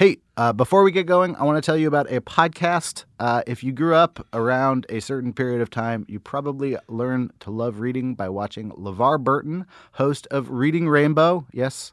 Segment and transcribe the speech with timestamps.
[0.00, 3.04] Hey, uh, before we get going, I want to tell you about a podcast.
[3.18, 7.50] Uh, if you grew up around a certain period of time, you probably learned to
[7.50, 11.46] love reading by watching LeVar Burton, host of Reading Rainbow.
[11.52, 11.92] Yes,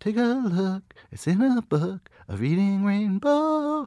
[0.00, 0.82] take a look.
[1.12, 3.86] It's in a book of Reading Rainbow.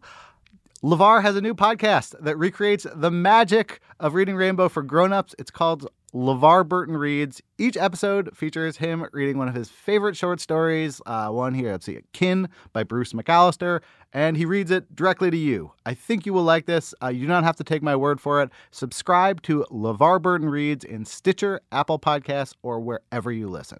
[0.81, 5.35] LeVar has a new podcast that recreates the magic of Reading Rainbow for grown-ups.
[5.37, 7.41] It's called LeVar Burton Reads.
[7.57, 11.01] Each episode features him reading one of his favorite short stories.
[11.05, 13.81] Uh, one here, let's see, Kin by Bruce McAllister,
[14.13, 15.73] and he reads it directly to you.
[15.85, 16.95] I think you will like this.
[17.03, 18.49] Uh, you do not have to take my word for it.
[18.71, 23.79] Subscribe to LeVar Burton Reads in Stitcher, Apple Podcasts, or wherever you listen.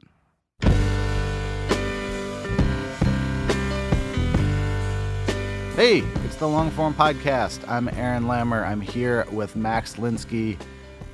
[5.77, 7.65] Hey, it's the Long Form Podcast.
[7.69, 8.65] I'm Aaron Lammer.
[8.65, 10.57] I'm here with Max Linsky.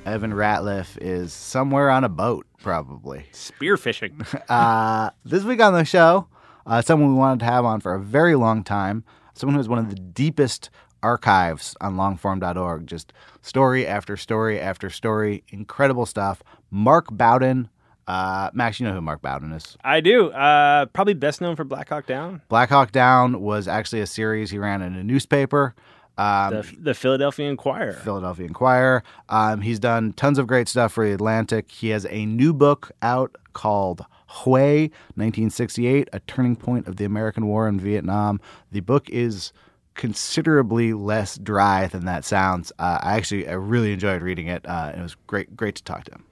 [0.04, 3.26] Evan Ratliff is somewhere on a boat, probably.
[3.32, 4.12] Spearfishing.
[4.48, 6.28] Uh, this week on the show,
[6.66, 9.68] uh, someone we wanted to have on for a very long time, someone who has
[9.68, 10.68] one of the deepest
[11.02, 16.42] archives on longform.org, just story after story after story, incredible stuff.
[16.70, 17.68] Mark Bowden.
[18.06, 19.78] Uh, Max, you know who Mark Bowden is.
[19.82, 20.30] I do.
[20.30, 22.42] Uh, probably best known for Black Hawk Down.
[22.48, 25.74] Black Hawk Down was actually a series he ran in a newspaper.
[26.16, 27.94] Um, the, the Philadelphia Inquirer.
[27.94, 29.02] Philadelphia Inquirer.
[29.28, 31.70] Um, he's done tons of great stuff for the Atlantic.
[31.70, 34.04] He has a new book out called
[34.44, 38.40] Hue, 1968, A Turning Point of the American War in Vietnam.
[38.70, 39.52] The book is
[39.94, 42.72] considerably less dry than that sounds.
[42.78, 44.66] Uh, I actually I really enjoyed reading it.
[44.66, 46.24] Uh, it was great great to talk to him.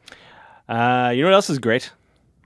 [0.68, 1.92] Uh, you know what else is great?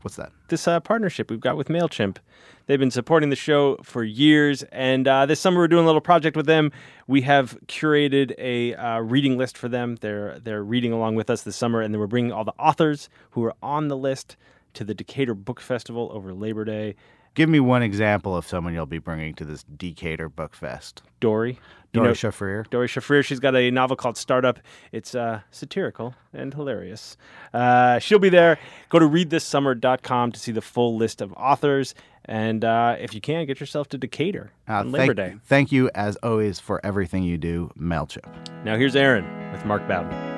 [0.06, 0.30] What's that?
[0.46, 2.18] This uh, partnership we've got with MailChimp.
[2.66, 6.00] They've been supporting the show for years, and uh, this summer we're doing a little
[6.00, 6.70] project with them.
[7.08, 9.96] We have curated a uh, reading list for them.
[9.96, 13.08] They're they're reading along with us this summer, and then we're bringing all the authors
[13.30, 14.36] who are on the list
[14.74, 16.94] to the Decatur Book Festival over Labor Day.
[17.36, 21.02] Give me one example of someone you'll be bringing to this Decatur Book Fest.
[21.20, 21.58] Doree.
[21.92, 22.68] Doree Shafrir.
[22.70, 23.22] Doree Shafrir.
[23.22, 24.58] She's got a novel called Startup.
[24.90, 27.18] It's uh, satirical and hilarious.
[27.52, 28.58] Uh, she'll be there.
[28.88, 31.94] Go to readthissummer.com to see the full list of authors.
[32.24, 35.40] And uh, if you can, get yourself to Decatur on Labor thank, Day.
[35.44, 38.64] Thank you, as always, for everything you do, MailChimp.
[38.64, 40.35] Now here's Aaron with Mark Bowden.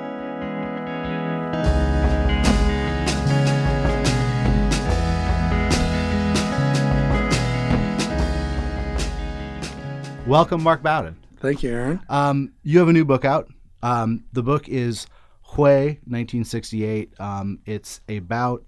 [10.29, 11.17] Welcome, Mark Bowden.
[11.39, 12.01] Thank you, Aaron.
[12.07, 13.51] Um, you have a new book out.
[13.81, 15.07] Um, the book is
[15.55, 17.19] Hue, 1968.
[17.19, 18.63] Um, it's about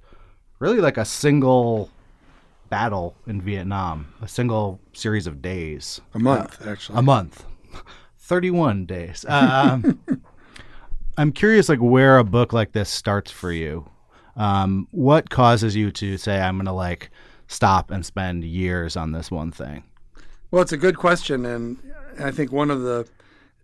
[0.57, 1.91] really like a single
[2.72, 6.01] battle in Vietnam, a single series of days.
[6.16, 6.97] A month, actually.
[6.97, 7.45] A month.
[8.17, 9.23] 31 days.
[9.29, 10.01] Um,
[11.19, 13.88] I'm curious, like, where a book like this starts for you.
[14.35, 17.11] Um, what causes you to say, I'm going to, like,
[17.45, 19.83] stop and spend years on this one thing?
[20.51, 21.78] Well, it's a good question, and
[22.19, 23.07] I think one of the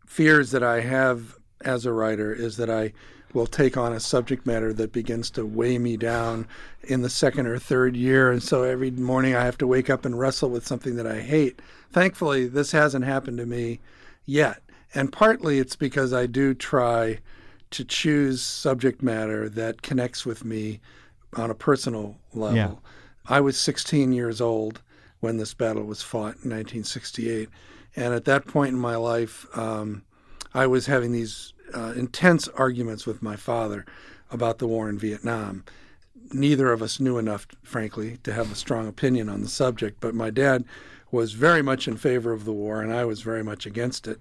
[0.06, 2.94] fears that I have as a writer is that I
[3.34, 6.48] will take on a subject matter that begins to weigh me down
[6.84, 10.06] in the second or third year, and so every morning I have to wake up
[10.06, 11.62] and wrestle with something that I hate.
[11.92, 13.82] Thankfully, this hasn't happened to me
[14.26, 14.62] yet,
[14.96, 17.20] and partly it's because I do try
[17.72, 20.80] to choose subject matter that connects with me
[21.36, 22.56] on a personal level.
[22.56, 22.72] Yeah.
[23.26, 24.82] I was 16 years old
[25.20, 27.50] when this battle was fought in 1968.
[27.96, 30.04] And at that point in my life, um,
[30.54, 33.86] I was having these uh, intense arguments with my father
[34.32, 35.64] about the war in Vietnam.
[36.32, 40.14] Neither of us knew enough, frankly, to have a strong opinion on the subject, but
[40.14, 40.66] my dad
[41.12, 44.20] was very much in favor of the war, and I was very much against it.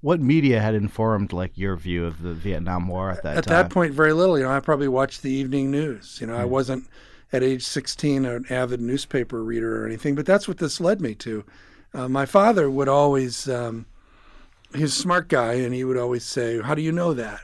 [0.00, 3.54] What media had informed like your view of the Vietnam War at that At time?
[3.56, 4.36] At that point, very little.
[4.38, 6.18] You know, I probably watched the evening news.
[6.20, 6.86] You know, I wasn't
[7.32, 11.14] at age 16 an avid newspaper reader or anything, but that's what this led me
[11.16, 11.44] to.
[11.92, 13.86] Uh, my father would always, um,
[14.74, 17.40] he's a smart guy, and he would always say, How do you know that?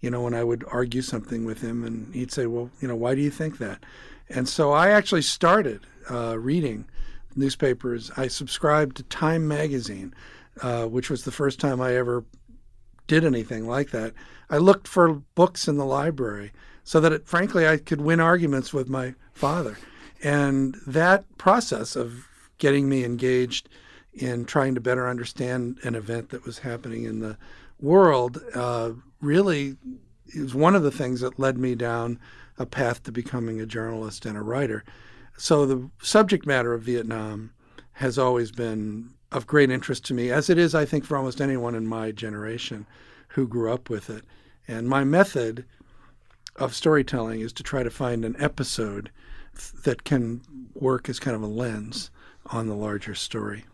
[0.00, 2.96] You know, when I would argue something with him, and he'd say, Well, you know,
[2.96, 3.84] why do you think that?
[4.28, 5.80] And so I actually started
[6.10, 6.86] uh, reading
[7.36, 8.10] newspapers.
[8.16, 10.14] I subscribed to Time magazine,
[10.60, 12.24] uh, which was the first time I ever
[13.06, 14.14] did anything like that.
[14.50, 16.52] I looked for books in the library
[16.84, 19.78] so that, it, frankly, I could win arguments with my father.
[20.22, 22.26] And that process of
[22.58, 23.68] getting me engaged
[24.12, 27.36] in trying to better understand an event that was happening in the
[27.80, 29.76] world uh, really
[30.28, 32.18] is one of the things that led me down
[32.58, 34.84] a path to becoming a journalist and a writer.
[35.36, 37.52] So the subject matter of Vietnam
[37.92, 41.40] has always been of great interest to me, as it is, I think, for almost
[41.40, 42.86] anyone in my generation
[43.28, 44.24] who grew up with it.
[44.68, 45.64] And my method
[46.56, 49.10] of storytelling is to try to find an episode
[49.84, 50.40] that can
[50.74, 52.10] work as kind of a lens
[52.46, 53.64] on the larger story.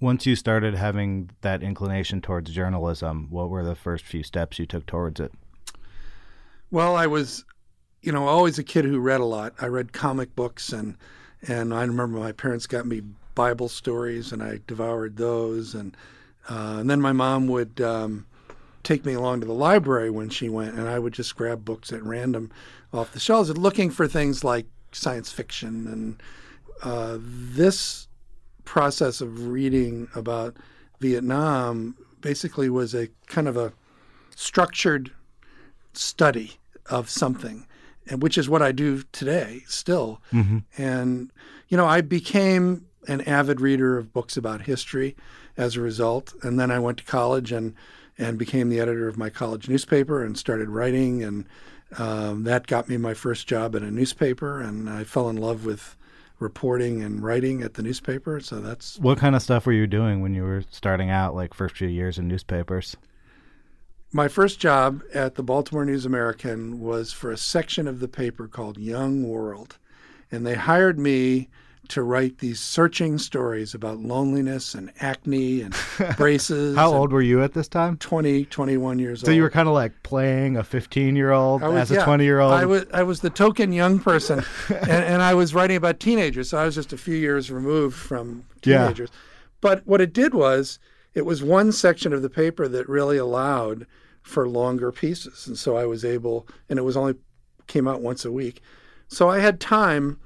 [0.00, 4.66] Once you started having that inclination towards journalism, what were the first few steps you
[4.66, 5.32] took towards it?
[6.70, 7.44] Well, I was,
[8.00, 9.54] you know, always a kid who read a lot.
[9.60, 10.96] I read comic books and
[11.46, 13.02] and I remember my parents got me
[13.34, 15.96] Bible stories and I devoured those and
[16.48, 18.26] uh, and then my mom would um,
[18.82, 21.92] take me along to the library when she went and I would just grab books
[21.92, 22.50] at random
[22.92, 26.22] off the shelves and looking for things like science fiction and
[26.82, 28.08] uh, this
[28.64, 30.56] process of reading about
[31.00, 33.72] Vietnam basically was a kind of a
[34.34, 35.10] structured
[35.92, 36.52] study
[36.86, 37.66] of something,
[38.08, 40.20] and which is what I do today still.
[40.32, 40.58] Mm-hmm.
[40.78, 41.30] And
[41.68, 45.16] you know, I became an avid reader of books about history
[45.56, 47.74] as a result, and then I went to college and
[48.18, 51.46] and became the editor of my college newspaper and started writing and
[51.98, 55.64] um, that got me my first job at a newspaper and I fell in love
[55.64, 55.96] with
[56.38, 58.40] reporting and writing at the newspaper.
[58.40, 61.54] So that's what kind of stuff were you doing when you were starting out, like
[61.54, 62.96] first few years in newspapers?
[64.12, 68.46] My first job at the Baltimore News American was for a section of the paper
[68.46, 69.78] called Young World.
[70.30, 71.48] And they hired me
[71.88, 75.74] to write these searching stories about loneliness and acne and
[76.16, 76.76] braces.
[76.76, 77.96] How old were you at this time?
[77.98, 79.26] 20, 21 years so old.
[79.26, 82.40] So you were kind of like playing a 15 year old as a 20 year
[82.40, 82.52] old?
[82.52, 86.50] I was, I was the token young person, and, and, I was writing about teenagers.
[86.50, 89.10] So I was just a few years removed from teenagers.
[89.12, 89.18] Yeah.
[89.60, 90.78] But what it did was,
[91.14, 93.86] it was one section of the paper that really allowed
[94.22, 95.46] for longer pieces.
[95.46, 97.14] And so I was able, and it was only
[97.66, 98.62] came out once a week.
[99.08, 100.18] So I had time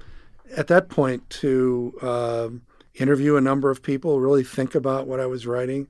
[0.55, 2.49] at that point to uh,
[2.95, 5.87] interview a number of people, really think about what I was writing,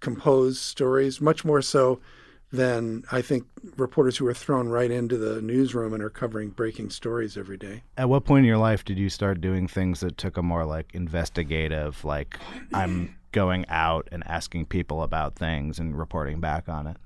[0.00, 2.00] compose stories, much more so
[2.52, 3.44] than I think
[3.76, 7.84] reporters who are thrown right into the newsroom and are covering breaking stories every day.
[7.96, 10.64] At what point in your life did you start doing things that took a more
[10.64, 12.38] like investigative, like
[12.74, 16.96] I'm going out and asking people about things and reporting back on it?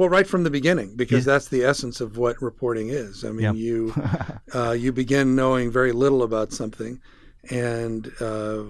[0.00, 1.34] Well, right from the beginning, because yeah.
[1.34, 3.22] that's the essence of what reporting is.
[3.22, 3.92] I mean, you
[4.54, 7.02] uh, you begin knowing very little about something,
[7.50, 8.62] and uh,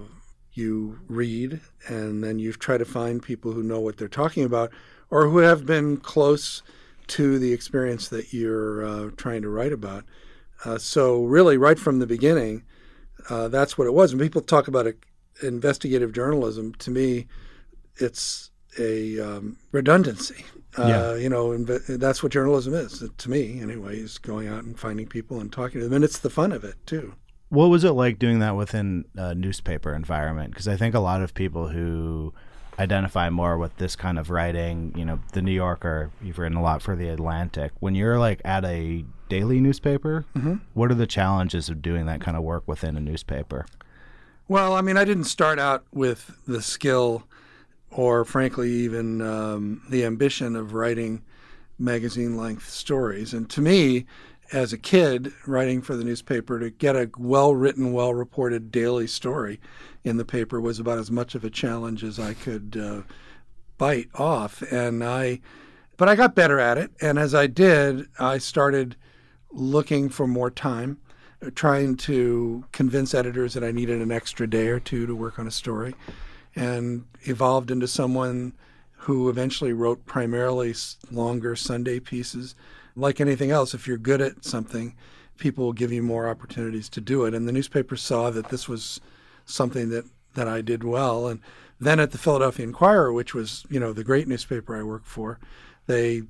[0.51, 4.71] you read, and then you try to find people who know what they're talking about,
[5.09, 6.63] or who have been close
[7.07, 10.03] to the experience that you're uh, trying to write about.
[10.65, 12.63] Uh, so, really, right from the beginning,
[13.29, 14.11] uh, that's what it was.
[14.11, 14.97] And people talk about it,
[15.41, 16.73] investigative journalism.
[16.79, 17.27] To me,
[17.95, 20.45] it's a um, redundancy.
[20.77, 21.15] Uh.
[21.19, 23.97] You know, inv- that's what journalism is to me, anyway.
[23.97, 26.63] Is going out and finding people and talking to them, and it's the fun of
[26.63, 27.13] it too.
[27.49, 30.51] What was it like doing that within a newspaper environment?
[30.51, 32.33] Because I think a lot of people who
[32.79, 36.61] identify more with this kind of writing, you know, the New Yorker, you've written a
[36.61, 37.73] lot for the Atlantic.
[37.81, 40.55] When you're like at a daily newspaper, mm-hmm.
[40.73, 43.65] what are the challenges of doing that kind of work within a newspaper?
[44.47, 47.23] Well, I mean, I didn't start out with the skill
[47.91, 51.21] or frankly, even um, the ambition of writing
[51.77, 53.33] magazine length stories.
[53.33, 54.05] And to me,
[54.51, 59.07] as a kid writing for the newspaper, to get a well written, well reported daily
[59.07, 59.59] story
[60.03, 63.01] in the paper was about as much of a challenge as I could uh,
[63.77, 64.61] bite off.
[64.71, 65.41] And I,
[65.97, 66.91] but I got better at it.
[67.01, 68.95] And as I did, I started
[69.51, 70.97] looking for more time,
[71.55, 75.47] trying to convince editors that I needed an extra day or two to work on
[75.47, 75.93] a story
[76.55, 78.53] and evolved into someone
[78.91, 80.73] who eventually wrote primarily
[81.09, 82.55] longer Sunday pieces.
[82.95, 84.95] Like anything else, if you're good at something,
[85.37, 87.33] people will give you more opportunities to do it.
[87.33, 89.01] And the newspaper saw that this was
[89.45, 90.05] something that,
[90.35, 91.27] that I did well.
[91.27, 91.39] And
[91.79, 95.39] then at the Philadelphia Inquirer, which was, you know, the great newspaper I worked for,
[95.87, 96.23] they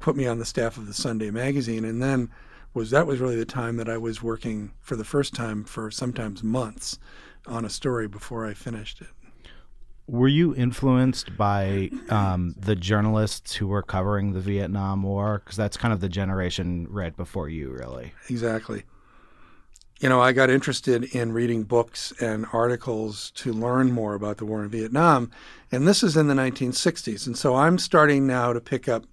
[0.00, 1.84] put me on the staff of the Sunday magazine.
[1.84, 2.30] And then
[2.74, 5.90] was that was really the time that I was working for the first time for
[5.90, 6.98] sometimes months
[7.46, 9.08] on a story before I finished it.
[10.10, 15.40] Were you influenced by um, the journalists who were covering the Vietnam War?
[15.44, 18.12] Because that's kind of the generation right before you, really.
[18.28, 18.82] Exactly.
[20.00, 24.46] You know, I got interested in reading books and articles to learn more about the
[24.46, 25.30] war in Vietnam,
[25.70, 27.28] and this is in the 1960s.
[27.28, 29.04] And so I'm starting now to pick up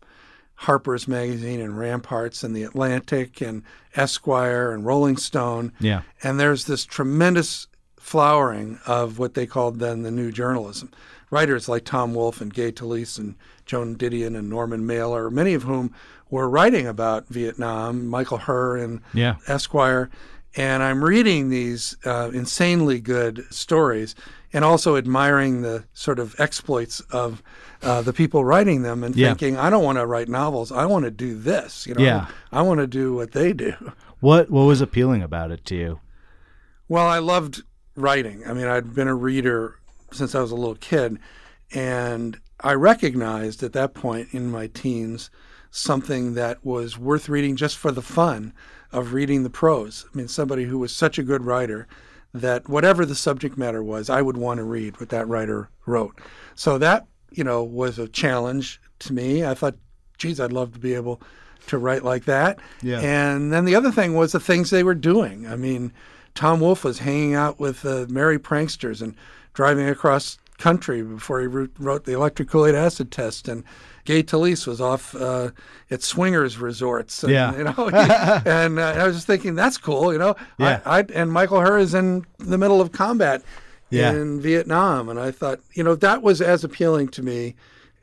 [0.56, 3.62] Harper's Magazine and Ramparts and The Atlantic and
[3.96, 5.74] Esquire and Rolling Stone.
[5.80, 6.02] Yeah.
[6.24, 7.68] And there's this tremendous
[8.12, 10.90] flowering of what they called then the new journalism.
[11.30, 13.36] Writers like Tom Wolfe and Gay Talese and
[13.66, 15.94] Joan Didion and Norman Mailer, many of whom
[16.30, 19.36] were writing about Vietnam, Michael Herr and Yeah.
[19.48, 20.10] Esquire.
[20.56, 24.16] And I'm reading these uh, insanely good stories
[24.54, 27.44] and also admiring the sort of exploits of
[27.84, 29.28] uh, the people writing them and Yeah.
[29.28, 30.72] thinking, I don't want to write novels.
[30.72, 31.86] I want to do this.
[31.86, 32.28] You know, Yeah.
[32.54, 33.74] I want to do what they do.
[34.22, 36.00] What What was appealing about it to you?
[36.88, 37.64] Well, I loved
[37.98, 38.44] writing.
[38.48, 39.80] I mean, I'd been a reader
[40.12, 41.18] since I was a little kid,
[41.74, 45.30] and I recognized at that point in my teens
[45.70, 48.54] something that was worth reading just for the fun
[48.92, 50.06] of reading the prose.
[50.12, 51.88] I mean, somebody who was such a good writer
[52.34, 56.20] that whatever the subject matter was, I would want to read what that writer wrote.
[56.56, 59.44] So that, you know, was a challenge to me.
[59.46, 59.76] I thought,
[60.18, 61.22] geez, I'd love to be able
[61.68, 62.60] to write like that.
[62.82, 63.00] Yeah.
[63.02, 65.48] And then the other thing was the things they were doing.
[65.48, 65.92] I mean,
[66.38, 69.16] Tom Wolfe was hanging out with uh, merry pranksters and
[69.56, 73.48] driving across country before he wrote, the electric Kool-Aid acid test.
[73.48, 73.64] And
[74.06, 75.50] Gay Talese was off uh,
[75.90, 77.24] at swingers resorts.
[77.24, 77.58] And, Yeah.
[77.58, 77.90] You know,
[78.46, 80.36] and uh, I was just thinking, that's cool, you know.
[80.60, 80.80] Yeah.
[80.86, 83.42] I, I, and Michael Herr is in the middle of combat
[83.90, 84.12] Yeah.
[84.12, 85.10] in Vietnam.
[85.10, 87.56] And I thought, you know, that was as appealing to me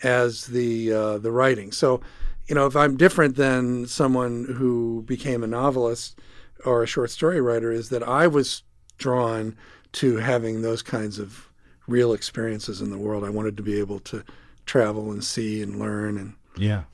[0.02, 1.70] as the uh, the writing.
[1.70, 2.00] So,
[2.48, 6.18] you know, if I'm different than someone who became a novelist
[6.64, 8.62] or a short story writer, is that I was
[8.98, 9.56] drawn
[9.92, 11.48] to having those kinds of
[11.86, 13.24] real experiences in the world.
[13.24, 14.24] I wanted to be able to
[14.66, 16.84] travel and see and learn and Yeah.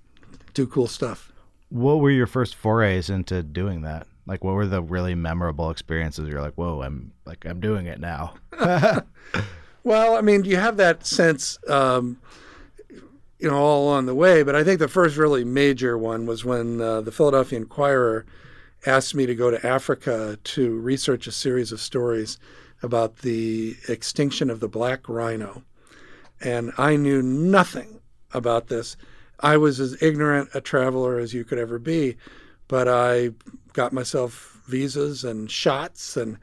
[0.54, 1.32] do cool stuff.
[1.68, 4.06] What were your first forays into doing that?
[4.26, 6.28] Like, what were the really memorable experiences?
[6.28, 8.34] You're like, whoa, I'm like, I'm doing it now.
[9.82, 12.20] Well, I mean, you have that sense, um,
[13.38, 14.42] you know, all along the way.
[14.42, 18.26] But I think the first really major one was when uh, the Philadelphia Inquirer
[18.86, 22.38] asked me to go to Africa to research a series of stories
[22.82, 25.62] about the extinction of the black rhino.
[26.40, 28.00] And I knew nothing
[28.32, 28.96] about this.
[29.40, 32.16] I was as ignorant a traveler as you could ever be,
[32.68, 33.30] but I
[33.72, 36.38] got myself visas and shots and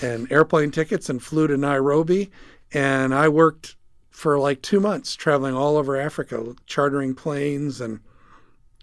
[0.00, 2.30] and airplane tickets and flew to Nairobi
[2.72, 3.76] and I worked
[4.10, 8.00] for like 2 months traveling all over Africa chartering planes and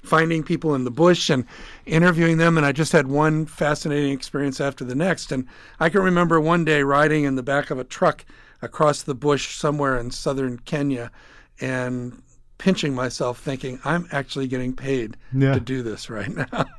[0.03, 1.45] finding people in the bush and
[1.85, 5.45] interviewing them and I just had one fascinating experience after the next and
[5.79, 8.23] I can remember one day riding in the back of a truck
[8.61, 11.11] across the bush somewhere in southern Kenya
[11.59, 12.21] and
[12.57, 15.53] pinching myself thinking I'm actually getting paid Yeah.
[15.53, 16.65] to do this right now.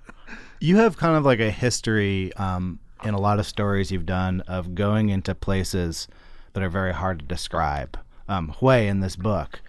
[0.62, 4.42] You have kind of like a history um, in a lot of stories you've done
[4.42, 6.06] of going into places
[6.52, 7.98] that are very hard to describe.
[8.28, 9.62] Um, Hue in this book,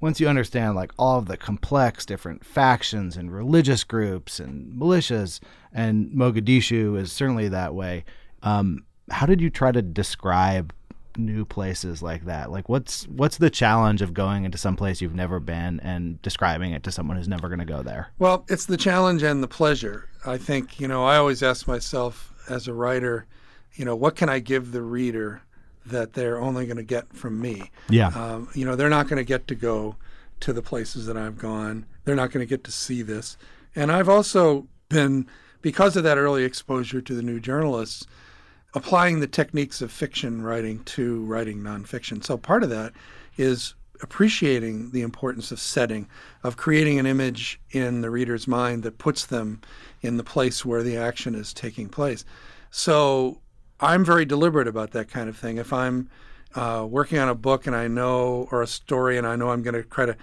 [0.00, 5.40] once you understand like all of the complex different factions and religious groups and militias,
[5.72, 8.04] and Mogadishu is certainly that way.
[8.42, 10.72] Um, how did you try to describe
[11.16, 12.50] new places like that?
[12.50, 16.72] Like, what's what's the challenge of going into some place you've never been and describing
[16.72, 18.12] it to someone who's never going to go there?
[18.18, 20.08] Well, it's the challenge and the pleasure.
[20.24, 23.26] I think, you know, I always ask myself as a writer,
[23.74, 25.42] you know, what can I give the reader
[25.86, 27.70] that they're only going to get from me?
[27.88, 28.08] Yeah.
[28.08, 29.96] Um, you know, they're not going to get to go
[30.40, 31.86] to the places that I've gone.
[32.04, 33.36] They're not going to get to see this.
[33.74, 35.26] And I've also been,
[35.62, 38.06] because of that early exposure to the new journalists,
[38.74, 42.22] applying the techniques of fiction writing to writing nonfiction.
[42.22, 42.92] So part of that
[43.36, 46.06] is appreciating the importance of setting,
[46.42, 49.60] of creating an image in the reader's mind that puts them
[50.02, 52.24] in the place where the action is taking place.
[52.70, 53.40] So
[53.80, 55.58] I'm very deliberate about that kind of thing.
[55.58, 56.08] If I'm
[56.54, 59.62] uh, working on a book and I know, or a story, and I know I'm
[59.62, 60.16] going to try to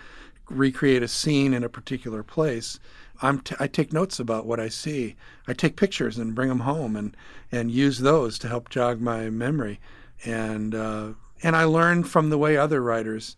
[0.49, 2.79] recreate a scene in a particular place,
[3.21, 5.15] I'm t- I take notes about what I see.
[5.47, 7.15] I take pictures and bring them home and,
[7.51, 9.79] and use those to help jog my memory.
[10.25, 11.09] And uh,
[11.43, 13.35] and I learn from the way other writers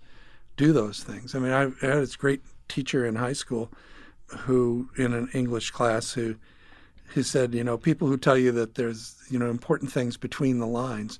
[0.57, 1.35] do those things.
[1.35, 3.71] I mean, I had this great teacher in high school
[4.27, 6.35] who, in an English class, who
[7.07, 10.59] who said, you know, people who tell you that there's you know important things between
[10.59, 11.19] the lines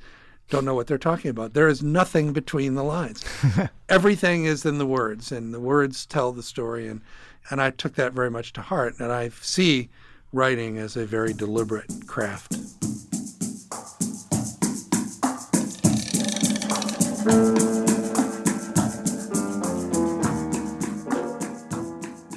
[0.50, 1.54] don't know what they're talking about.
[1.54, 3.24] There is nothing between the lines.
[3.90, 6.88] Everything is in the words, and the words tell the story.
[6.88, 7.02] And
[7.50, 8.96] and I took that very much to heart.
[9.00, 9.90] And I see
[10.32, 12.56] writing as a very deliberate craft.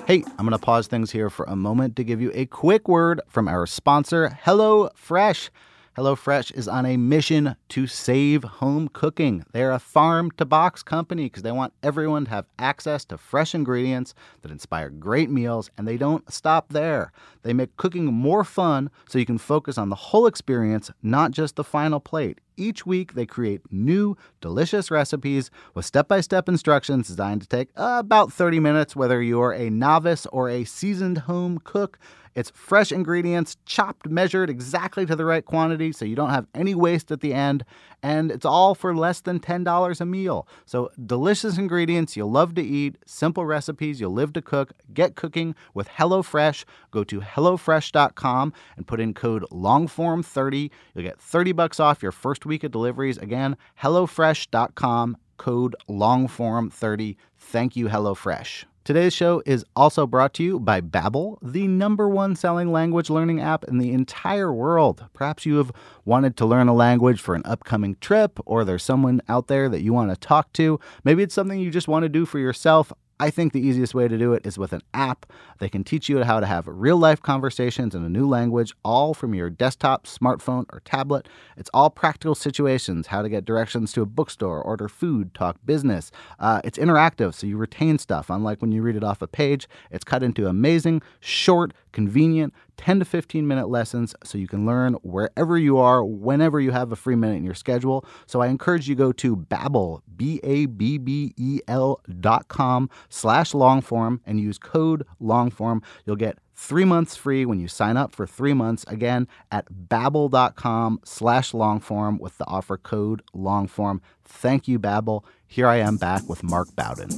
[0.08, 2.88] Hey, I'm going to pause things here for a moment to give you a quick
[2.88, 5.50] word from our sponsor, HelloFresh.
[5.98, 9.44] HelloFresh is on a mission to save home cooking.
[9.52, 13.54] They're a farm to box company because they want everyone to have access to fresh
[13.54, 17.12] ingredients that inspire great meals, and they don't stop there.
[17.42, 21.56] They make cooking more fun so you can focus on the whole experience, not just
[21.56, 22.38] the final plate.
[22.58, 27.68] Each week, they create new, delicious recipes with step by step instructions designed to take
[27.76, 32.00] about 30 minutes, whether you're a novice or a seasoned home cook.
[32.38, 36.72] It's fresh ingredients, chopped, measured exactly to the right quantity so you don't have any
[36.72, 37.64] waste at the end.
[38.00, 40.46] And it's all for less than $10 a meal.
[40.64, 44.72] So, delicious ingredients you'll love to eat, simple recipes you'll live to cook.
[44.94, 46.64] Get cooking with HelloFresh.
[46.92, 50.70] Go to HelloFresh.com and put in code LONGFORM30.
[50.94, 53.18] You'll get 30 bucks off your first week of deliveries.
[53.18, 57.16] Again, HelloFresh.com, code LONGFORM30.
[57.38, 58.64] Thank you, HelloFresh.
[58.88, 63.38] Today's show is also brought to you by Babbel, the number one selling language learning
[63.38, 65.04] app in the entire world.
[65.12, 65.70] Perhaps you have
[66.06, 69.82] wanted to learn a language for an upcoming trip or there's someone out there that
[69.82, 70.80] you want to talk to.
[71.04, 72.90] Maybe it's something you just want to do for yourself.
[73.20, 75.26] I think the easiest way to do it is with an app.
[75.58, 79.12] They can teach you how to have real life conversations in a new language, all
[79.12, 81.28] from your desktop, smartphone, or tablet.
[81.56, 86.12] It's all practical situations how to get directions to a bookstore, order food, talk business.
[86.38, 88.30] Uh, it's interactive, so you retain stuff.
[88.30, 93.00] Unlike when you read it off a page, it's cut into amazing, short, convenient 10
[93.00, 96.96] to 15 minute lessons so you can learn wherever you are, whenever you have a
[96.96, 98.04] free minute in your schedule.
[98.26, 105.04] So I encourage you go to Babbel, B-A-B-B-E-L dot com slash longform and use code
[105.20, 105.82] longform.
[106.06, 108.84] You'll get three months free when you sign up for three months.
[108.88, 114.00] Again, at babbel.com slash longform with the offer code longform.
[114.24, 115.24] Thank you, Babbel.
[115.46, 117.08] Here I am back with Mark Bowden.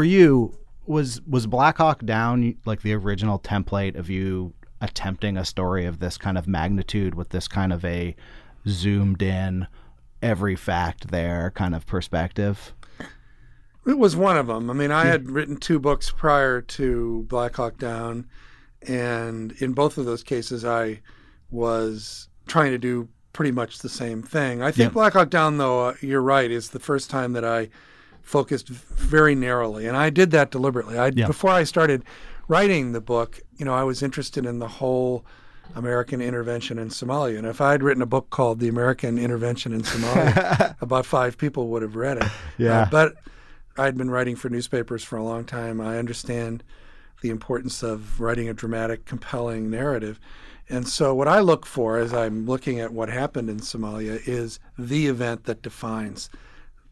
[0.00, 5.44] For you, was was Black Hawk Down like the original template of you attempting a
[5.44, 8.16] story of this kind of magnitude with this kind of a
[8.66, 9.66] zoomed in,
[10.22, 12.72] every fact there kind of perspective?
[13.86, 14.70] It was one of them.
[14.70, 18.26] I mean, I had written two books prior to Black Hawk Down,
[18.80, 21.02] and in both of those cases, I
[21.50, 24.62] was trying to do pretty much the same thing.
[24.62, 24.94] I think.
[24.94, 27.68] Black Hawk Down, though, uh, you're right, is the first time that I
[28.22, 30.98] focused very narrowly, and I did that deliberately.
[30.98, 31.26] I Yeah.
[31.26, 32.04] before I started
[32.48, 35.24] writing the book, you know, I was interested in the whole
[35.76, 39.72] American intervention in Somalia, and if I had written a book called "The American Intervention
[39.72, 42.28] in Somalia," about five people would have read it.
[42.58, 42.82] Yeah.
[42.82, 43.14] Uh, but
[43.78, 45.80] I'd been writing for newspapers for a long time.
[45.80, 46.64] I understand
[47.22, 50.18] the importance of writing a dramatic, compelling narrative.
[50.68, 54.58] And so, what I look for as I'm looking at what happened in Somalia is
[54.78, 56.30] the event that defines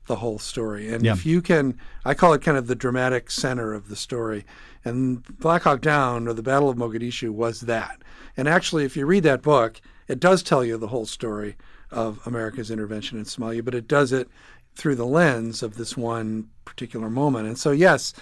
[0.08, 0.92] the whole story.
[0.92, 1.12] And Yeah.
[1.12, 4.44] if you can, I call it kind of the dramatic center of the story.
[4.84, 8.02] And Black Hawk Down, or the Battle of Mogadishu, was that.
[8.36, 11.56] And actually, if you read that book, it does tell you the whole story
[11.90, 14.28] of America's intervention in Somalia, but it does it
[14.74, 17.46] through the lens of this one particular moment.
[17.46, 18.12] And so, yes,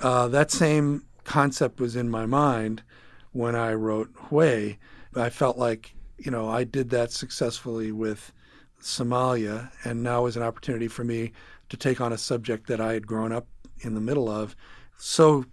[0.00, 2.82] uh, that same concept was in my mind
[3.32, 4.76] when I wrote Hue.
[5.16, 8.32] I felt like, you know, I did that successfully with
[8.84, 11.32] Somalia, and now is an opportunity for me
[11.70, 13.46] to take on a subject that I had grown up
[13.80, 14.54] in the middle of,
[14.98, 15.46] so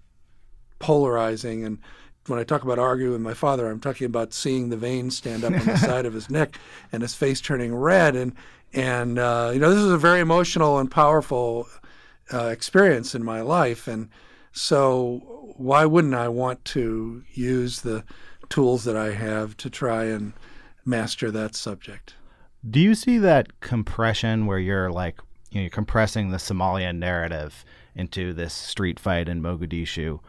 [0.79, 1.63] polarizing.
[1.63, 1.79] And
[2.27, 5.45] when I talk about arguing with my father, I'm talking about seeing the veins stand
[5.45, 6.59] up on the side of his neck
[6.91, 8.17] and his face turning red.
[8.17, 8.35] And
[8.73, 11.67] and uh, you know, this is a very emotional and powerful
[12.33, 13.87] uh, experience in my life.
[13.87, 14.09] And
[14.51, 18.03] so, why wouldn't I want to use the
[18.49, 20.33] tools that I have to try and
[20.83, 22.15] master that subject?
[22.69, 25.19] Do you see that compression where you're like
[25.49, 30.19] you know, you're compressing the Somalian narrative into this street fight in Mogadishu?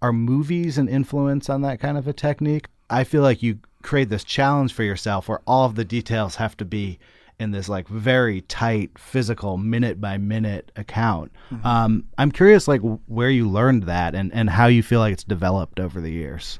[0.00, 2.68] Are movies an influence on that kind of a technique?
[2.88, 6.56] I feel like you create this challenge for yourself where all of the details have
[6.58, 6.98] to be
[7.38, 11.32] in this like very tight physical minute by minute account.
[11.64, 15.24] Um, I'm curious like where you learned that and, and how you feel like it's
[15.24, 16.58] developed over the years.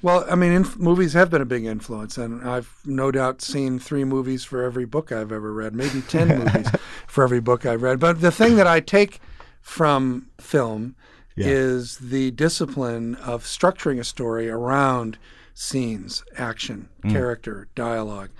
[0.00, 3.78] Well, I mean, inf- movies have been a big influence, and I've no doubt seen
[3.80, 6.68] three movies for every book I've ever read, maybe 10 movies
[7.08, 7.98] for every book I've read.
[7.98, 9.20] But the thing that I take
[9.60, 10.94] from film
[11.36, 15.18] is the discipline of structuring a story around
[15.54, 18.30] scenes, action, character, dialogue.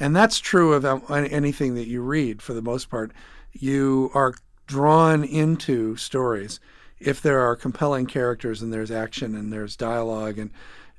[0.00, 3.12] And that's true of um, anything that you read for the most part.
[3.52, 4.34] You are
[4.66, 6.60] drawn into stories
[7.00, 10.50] if there are compelling characters and there's action and there's dialogue and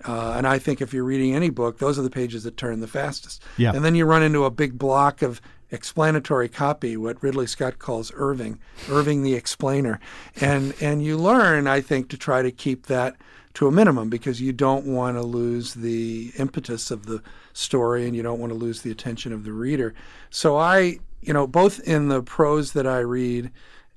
[0.05, 2.79] uh, and I think if you're reading any book, those are the pages that turn
[2.79, 3.43] the fastest.
[3.57, 3.73] Yeah.
[3.73, 8.11] And then you run into a big block of explanatory copy, what Ridley Scott calls
[8.15, 8.59] Irving,
[8.89, 9.99] Irving the explainer,
[10.39, 13.15] and and you learn, I think, to try to keep that
[13.55, 18.15] to a minimum because you don't want to lose the impetus of the story and
[18.15, 19.93] you don't want to lose the attention of the reader.
[20.29, 23.51] So I, you know, both in the prose that I read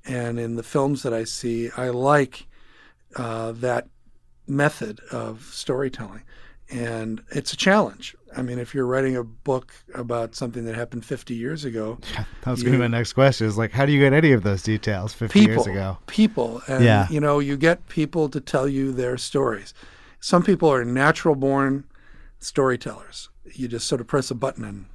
[0.05, 2.47] and in the films that I see, I like
[3.15, 3.87] uh, that
[4.47, 6.23] method of storytelling.
[6.69, 8.15] And it's a challenge.
[8.35, 11.99] I mean, if you're writing a book about something that happened 50 years ago,
[12.43, 13.45] That was going to be my next question.
[13.45, 15.97] Is like, how do you get any of those details 50 people, years ago?
[16.07, 17.07] people, and Yeah.
[17.09, 19.73] you know, you get people to tell you their stories.
[20.19, 21.83] Some people are natural born
[22.39, 23.29] storytellers.
[23.53, 24.85] You just sort of press a button and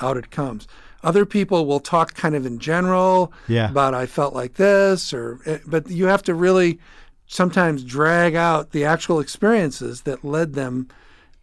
[0.00, 0.66] out it comes.
[1.02, 3.70] Other people will talk kind of in general Yeah.
[3.70, 6.78] about I felt like this, or eh, but you have to really
[7.28, 10.88] sometimes drag out the actual experiences that led them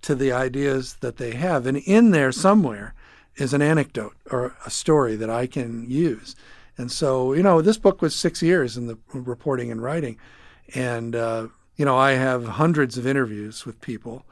[0.01, 1.65] to the ideas that they have.
[1.65, 2.93] And in there somewhere
[3.37, 6.35] is an anecdote or a story that I can use.
[6.77, 10.17] And so, you know, this book was six years in the reporting and writing.
[10.73, 14.25] And, uh, you know, I have hundreds of interviews with people.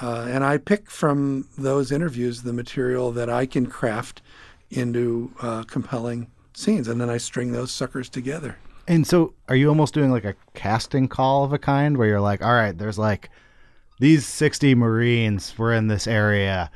[0.00, 4.22] Uh, and I pick from those interviews the material that I can craft
[4.70, 6.88] into uh, compelling scenes.
[6.88, 8.58] And then I string those suckers together.
[8.88, 12.20] And so, are you almost doing like a casting call of a kind where you're
[12.20, 13.30] like, all right, there's like
[13.98, 16.70] these 60 Marines were in this area,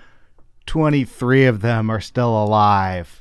[0.67, 3.17] 23 of them are still alive.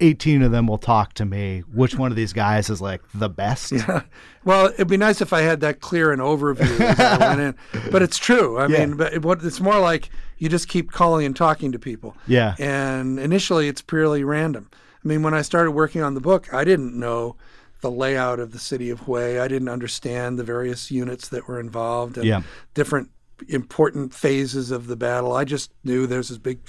[0.00, 1.60] 18 of them will talk to me.
[1.72, 3.72] Which one of these guys is like the best?
[3.72, 4.02] Yeah.
[4.44, 7.90] Well, it'd be nice if I had that clear an overview as I went in,
[7.92, 8.58] but it's true.
[8.58, 8.86] I Yeah.
[8.86, 12.16] mean, but it, what it's more like you just keep calling and talking to people.
[12.26, 12.56] Yeah.
[12.58, 14.68] And initially, it's purely random.
[14.72, 17.36] I mean, when I started working on the book, I didn't know
[17.82, 19.40] the layout of the city of Hue.
[19.40, 22.42] I didn't understand the various units that were involved and Yeah.
[22.74, 23.10] different
[23.48, 25.32] important phases of the battle.
[25.34, 26.60] I just knew there's this big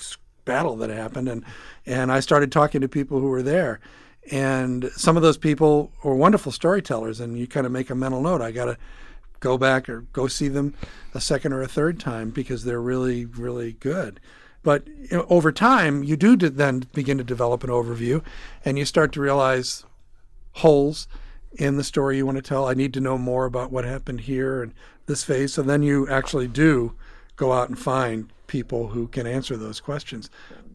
[0.44, 1.44] battle that happened, and
[1.86, 3.80] and I started talking to people who were there.
[4.32, 8.22] And some of those people were wonderful storytellers, and you kind of make a mental
[8.22, 8.42] note.
[8.42, 8.78] I got to
[9.42, 10.74] go back or go see them
[11.14, 14.20] a second or a third time because they're really, really good.
[14.64, 18.24] But you know, over time, you do then begin to develop an overview,
[18.64, 19.84] and you start to realize
[20.54, 21.08] holes
[21.54, 22.68] in the story you want to tell.
[22.68, 24.74] I need to know more about what happened here and
[25.06, 25.54] this phase.
[25.54, 26.96] So then you actually do
[27.36, 30.30] go out and find people who can answer those questions.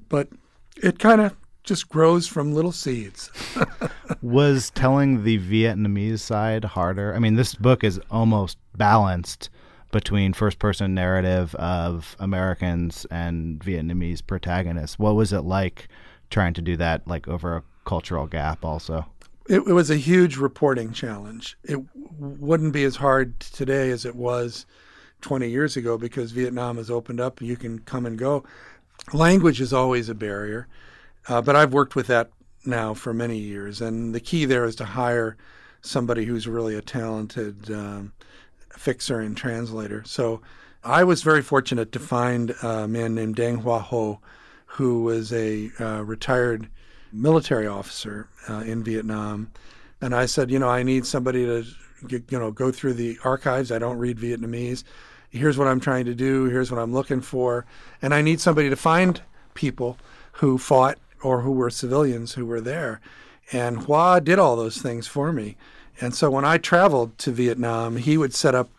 [0.09, 0.29] But
[0.77, 3.31] it kind of just grows from little seeds.
[4.23, 7.15] Was telling the Vietnamese side harder?
[7.15, 9.51] I mean, this book is almost balanced
[9.93, 14.99] between first person narrative of Americans and Vietnamese protagonists.
[14.99, 15.89] What was it like
[16.31, 19.07] trying to do that like over a cultural gap also?
[19.49, 21.57] It, it was a huge reporting challenge.
[21.65, 21.81] It
[22.19, 24.67] wouldn't be as hard today as it was
[25.23, 28.45] 20 years ago because Vietnam has opened up you can come and go.
[29.13, 30.69] Language is always a barrier,
[31.29, 32.31] uh, but I've worked with that
[32.67, 33.81] now for many years.
[33.81, 35.37] And the key there is to hire
[35.81, 38.13] somebody who's really a talented um,
[38.71, 40.03] fixer and translator.
[40.05, 40.43] So
[40.85, 44.21] I was very fortunate to find a man named Dang Hoa Ho,
[44.67, 46.69] who was a uh, retired
[47.13, 49.51] military officer uh, in Vietnam.
[50.01, 51.65] And I said, you know, I need somebody to,
[52.09, 53.73] you know, go through the archives.
[53.73, 54.85] I don't read Vietnamese.
[55.31, 56.45] Here's what I'm trying to do.
[56.45, 57.67] Here's what I'm looking for.
[58.01, 59.21] And I need somebody to find
[59.55, 59.99] people
[60.33, 63.01] who fought or who were civilians who were there.
[63.53, 65.57] And Hua did all those things for me.
[66.01, 68.71] And so when I traveled to Vietnam, he would set up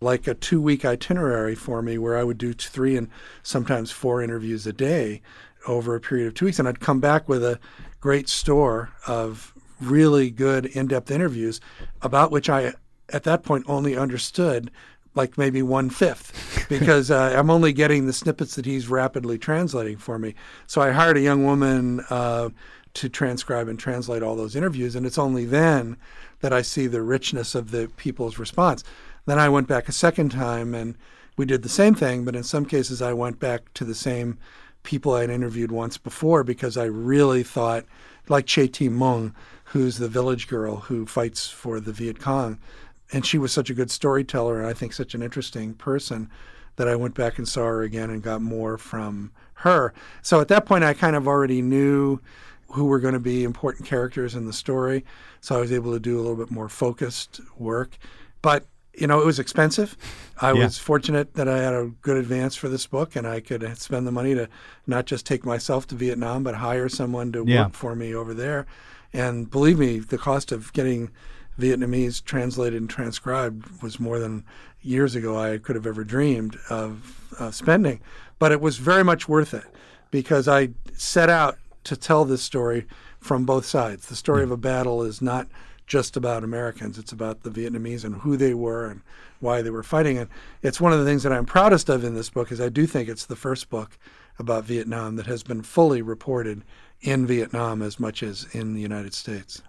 [0.00, 3.08] like a two week itinerary for me where I would do three and
[3.42, 5.22] sometimes four interviews a day
[5.66, 6.58] over a period of two weeks.
[6.58, 7.58] And I'd come back with a
[8.00, 11.60] great store of really good in depth interviews
[12.02, 12.74] about which I,
[13.10, 14.70] at that point, only understood
[15.14, 19.98] like maybe one fifth because uh, I'm only getting the snippets that he's rapidly translating
[19.98, 20.34] for me.
[20.66, 22.50] So I hired a young woman uh,
[22.94, 25.96] to transcribe and translate all those interviews, and it's only then
[26.40, 28.84] that I see the richness of the people's response.
[29.26, 30.96] Then I went back a second time and
[31.36, 34.38] we did the same thing, but in some cases I went back to the same
[34.82, 37.84] people I'd interviewed once before because I really thought,
[38.28, 39.34] like Che Thi Mung,
[39.66, 42.58] who's the village girl who fights for the Viet Cong,
[43.12, 46.30] and she was such a good storyteller and I think such an interesting person
[46.76, 49.92] that I went back and saw her again and got more from her.
[50.22, 52.20] So at that point, I kind of already knew
[52.70, 55.04] who were going to be important characters in the story.
[55.40, 57.98] So I was able to do a little bit more focused work.
[58.40, 59.96] But, you know, it was expensive.
[60.40, 60.64] I Yeah.
[60.64, 64.06] was fortunate that I had a good advance for this book and I could spend
[64.06, 64.48] the money to
[64.86, 67.64] not just take myself to Vietnam, but hire someone to Yeah.
[67.64, 68.66] work for me over there.
[69.12, 71.10] And believe me, the cost of getting
[71.58, 74.44] Vietnamese translated and transcribed was more than
[74.82, 78.00] years ago I could have ever dreamed of uh, spending.
[78.38, 79.64] But it was very much worth it
[80.10, 82.86] because I set out to tell this story
[83.20, 84.06] from both sides.
[84.08, 85.46] The story of a battle is not
[85.86, 89.02] just about Americans, it's about the Vietnamese and who they were and
[89.40, 90.18] why they were fighting.
[90.18, 90.28] And
[90.62, 92.86] it's one of the things that I'm proudest of in this book is I do
[92.86, 93.98] think it's the first book
[94.38, 96.62] about Vietnam that has been fully reported
[97.00, 99.62] in Vietnam as much as in the United States.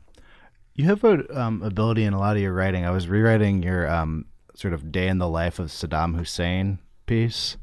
[0.76, 2.86] You have an um, ability in a lot of your writing.
[2.86, 7.58] I was rewriting your um, sort of day in the life of Saddam Hussein piece,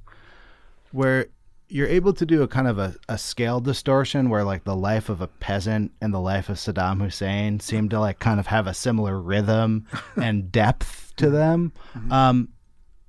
[0.92, 1.26] where
[1.70, 5.08] you're able to do a kind of a, a scale distortion where like the life
[5.08, 8.66] of a peasant and the life of Saddam Hussein seem to like kind of have
[8.66, 11.72] a similar rhythm and depth to them.
[11.94, 12.12] Mm-hmm.
[12.12, 12.48] Um,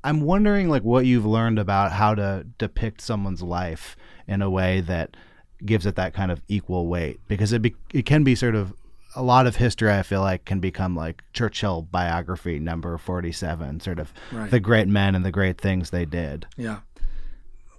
[0.03, 3.95] I'm wondering like what you've learned about how to depict someone's life
[4.27, 5.17] in a way that
[5.65, 8.73] gives it that kind of equal weight because it be, it can be sort of
[9.15, 13.99] a lot of history I feel like can become like Churchill biography number 47 sort
[13.99, 14.49] of right.
[14.49, 16.47] the great men and the great things they did.
[16.57, 16.79] Yeah.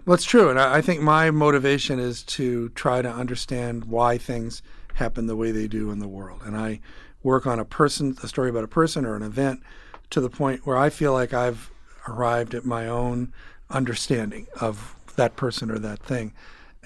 [0.04, 0.50] Well, it's true.
[0.50, 4.62] And I, I think my motivation is to try to understand why things
[4.94, 6.40] happen the way they do in the world.
[6.44, 6.80] And I
[7.22, 9.62] work on a person, a story about a person or an event
[10.10, 11.70] to the point where I feel like I've
[12.08, 13.32] arrived at my own
[13.70, 16.32] understanding of that person or that thing.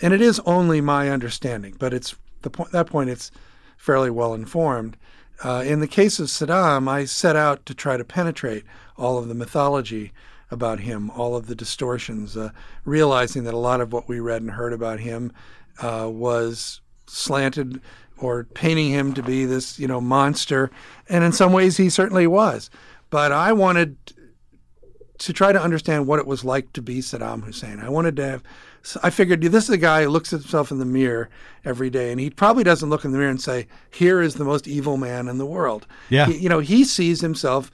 [0.02, 3.31] And it is only my understanding, but it's the point that point it's
[3.79, 4.96] fairly well informed.
[5.42, 8.64] Uh, in the case of Saddam, I set out to try to penetrate
[8.96, 10.12] all of the mythology
[10.50, 12.50] about him, all of the distortions, uh,
[12.85, 15.32] realizing that a lot of what we read and heard about him
[15.82, 17.80] uh, was slanted
[18.18, 20.70] or painting him to be this, you know, monster.
[21.09, 22.70] And in some ways, he certainly was.
[23.11, 23.96] But I wanted
[25.18, 27.80] to try to understand what it was like to be Saddam Hussein.
[27.80, 28.42] I wanted to have,
[29.02, 31.28] I figured this is a guy who looks at himself in the mirror
[31.64, 34.44] every day, and he probably doesn't look in the mirror and say, "Here is the
[34.44, 37.70] most evil man in the world." Yeah, he, you know, he sees himself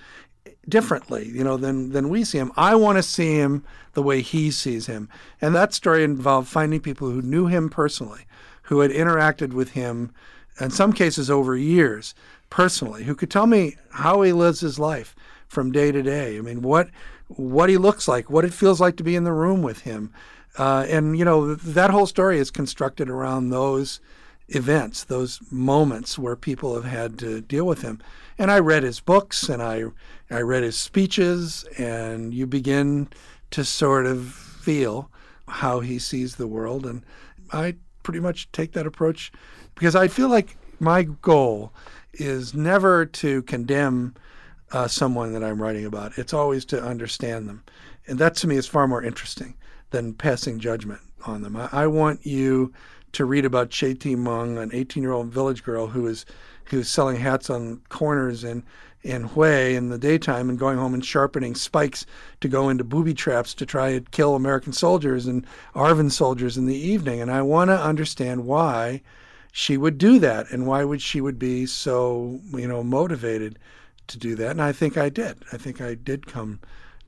[0.69, 2.53] differently, you know, than than we see him.
[2.57, 5.09] I want to see him the way he sees him,
[5.41, 8.27] and that story involved finding people who knew him personally,
[8.63, 10.13] who had interacted with him,
[10.61, 12.15] in some cases over years,
[12.51, 15.15] personally, who could tell me how he lives his life
[15.49, 16.39] from day to day.
[16.39, 16.89] I mean, what
[17.29, 20.13] what he looks like, what it feels like to be in the room with him.
[20.59, 24.01] Uh, and, you know, that whole story is constructed around those
[24.49, 28.03] events, those moments where people have had to deal with him.
[28.37, 29.85] And I read his books and I,
[30.33, 33.09] I read his speeches, and you begin
[33.51, 35.11] to sort of feel
[35.47, 36.87] how he sees the world.
[36.87, 37.05] And
[37.53, 39.31] I pretty much take that approach
[39.75, 41.73] because I feel like my goal
[42.15, 44.15] is never to condemn
[44.73, 46.17] uh, someone that I'm writing about.
[46.19, 47.63] It's always to understand them.
[48.07, 49.55] And that to me is far more interesting
[49.91, 51.57] than passing judgment on them.
[51.57, 52.73] I, I want you
[53.13, 56.25] to read about Che Thi Mung, an 18 year old village girl who is
[56.67, 58.63] who was selling hats on corners in
[59.03, 62.07] in Hue in the daytime and going home and sharpening spikes
[62.41, 66.67] to go into booby traps to try and kill American soldiers and ARVN soldiers in
[66.67, 67.21] the evening.
[67.21, 69.03] And I want to understand why
[69.53, 73.59] she would do that and why would she would be so you know motivated
[74.09, 74.53] to do that.
[74.53, 75.39] And I think I did.
[75.53, 76.61] I think I did come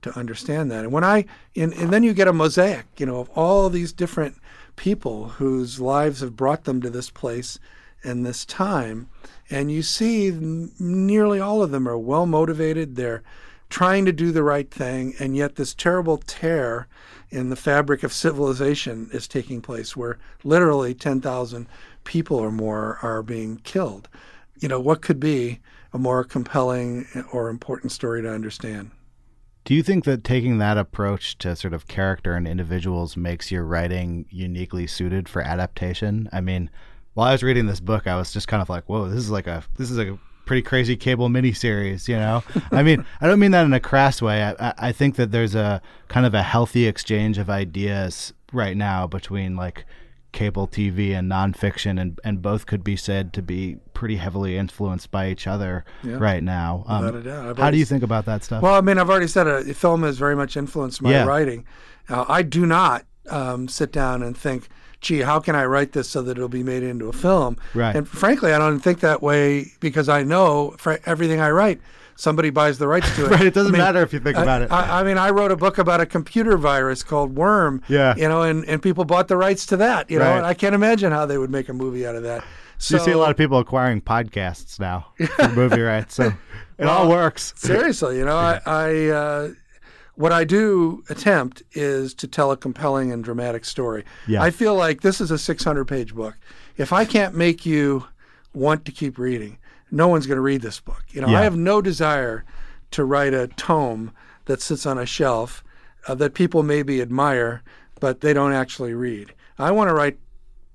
[0.02, 0.84] to understand that.
[0.84, 1.24] And when I,
[1.56, 4.36] and, and then you get a mosaic, you know, of all these different
[4.76, 7.58] people whose lives have brought them to this place
[8.04, 9.08] and this time.
[9.50, 12.96] And you see nearly all of them are well motivated.
[12.96, 13.22] They're
[13.68, 15.14] trying to do the right thing.
[15.18, 16.86] And yet this terrible tear
[17.30, 21.66] in the fabric of civilization is taking place where literally 10,000
[22.04, 24.08] people or more are being killed.
[24.60, 25.60] You know, what could be
[25.92, 28.90] a more compelling or important story to understand.
[29.64, 33.64] Do you think that taking that approach to sort of character and individuals makes your
[33.64, 36.28] writing uniquely suited for adaptation?
[36.32, 36.68] I mean,
[37.14, 39.30] while I was reading this book, I was just kind of like, "Whoa, this is
[39.30, 43.38] like a this is a pretty crazy cable miniseries." You know, I mean, I don't
[43.38, 44.42] mean that in a crass way.
[44.44, 49.06] I, I think that there's a kind of a healthy exchange of ideas right now
[49.06, 49.84] between like
[50.34, 55.10] cable TV and nonfiction, and, and both could be said to be pretty heavily influenced
[55.10, 56.16] by each other yeah.
[56.16, 56.84] right now.
[56.86, 58.62] Um, how do you think about that stuff?
[58.62, 59.70] Well, I mean, I've already said it.
[59.70, 61.24] Uh, film has very much influenced my yeah.
[61.24, 61.64] writing.
[62.08, 64.68] Uh, I do not um, sit down and think,
[65.04, 67.56] gee, how can I write this so that it'll be made into a film?
[67.74, 67.94] Right.
[67.94, 71.80] And frankly, I don't think that way because I know for everything I write
[72.16, 73.30] somebody buys the rights to it.
[73.30, 73.46] right.
[73.46, 74.72] It doesn't I mean, matter if you think I, about it.
[74.72, 77.82] I, I, mean, I wrote a book about a computer virus called Worm.
[77.88, 78.14] Yeah.
[78.16, 80.10] You know, and, and people bought the rights to that.
[80.10, 82.44] You know, and I can't imagine how they would make a movie out of that.
[82.78, 86.14] So, you see a lot of people acquiring podcasts now for movie rights.
[86.14, 86.26] So
[86.78, 87.54] it well, all works.
[87.56, 89.48] Seriously, you know, I, I uh,
[90.16, 94.04] what I do attempt is to tell a compelling and dramatic story.
[94.28, 94.42] Yeah.
[94.42, 96.36] I feel like this is a 600 page book.
[96.76, 98.06] If I can't make you
[98.52, 99.58] want to keep reading,
[99.90, 101.02] no one's going to read this book.
[101.10, 101.40] You know, Yeah.
[101.40, 102.44] I have no desire
[102.92, 104.12] to write a tome
[104.44, 105.64] that sits on a shelf
[106.06, 107.62] uh, that people maybe admire,
[108.00, 109.32] but they don't actually read.
[109.58, 110.18] I want to write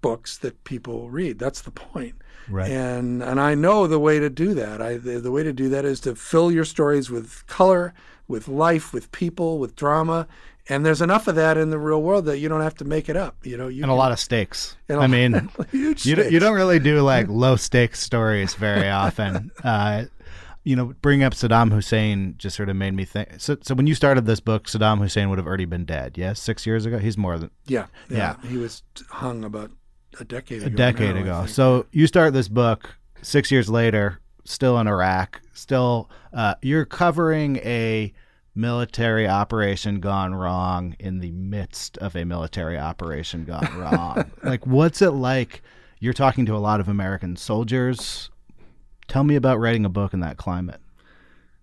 [0.02, 1.40] books that people read.
[1.40, 2.16] That's the point.
[2.50, 2.72] Right.
[2.72, 4.82] And and I know the way to do that.
[4.82, 7.94] I the, the way to do that is to fill your stories with color,
[8.30, 10.26] with life, with people, with drama.
[10.70, 13.10] And there's enough of that in the real world that you don't have to make
[13.10, 13.36] it up.
[13.44, 14.78] You know, you and a lot of stakes.
[14.88, 18.88] A I mean, huge you don't, you don't really do like low stakes stories very
[18.88, 19.52] often.
[19.64, 20.06] Uh,
[20.66, 23.40] you know, bringing up Saddam Hussein just sort of made me think.
[23.40, 26.18] So, so when you started this book, Saddam Hussein would have already been dead.
[26.18, 27.00] Yes, six years ago.
[27.00, 28.50] He's more than Yeah, yeah, Yeah.
[28.50, 29.72] He was hung about
[30.20, 30.76] a decade a ago.
[30.76, 31.46] decade now, ago.
[31.48, 37.58] So you start this book six years later, still in Iraq, still uh, you're covering
[37.58, 38.12] a
[38.56, 44.32] military operation gone wrong in the midst of a military operation gone wrong.
[44.44, 45.62] like, what's it like?
[46.00, 48.32] You're talking to a lot of American soldiers.
[49.08, 50.82] Tell me about writing a book in that climate.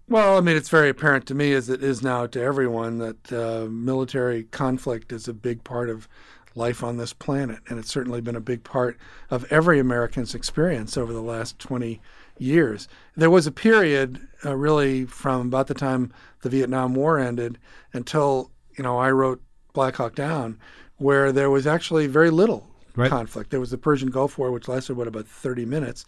[0.09, 3.33] Well, I mean, it's very apparent to me, as it is now to everyone, that
[3.33, 6.09] uh, military conflict is a big part of
[6.55, 8.96] life on this planet, and it's certainly been a big part
[9.29, 12.01] of every American's experience over the last 20
[12.38, 12.88] years.
[13.16, 17.59] There was a period, uh, really, from about the time the Vietnam War ended
[17.92, 20.59] until you know I wrote Black Hawk Down,
[20.96, 23.11] where there was actually very little Right.
[23.11, 23.51] conflict.
[23.51, 26.07] There was the Persian Gulf War, which lasted what about 30 minutes,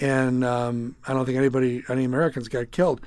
[0.00, 3.02] and um, I don't think anybody, any Americans, got killed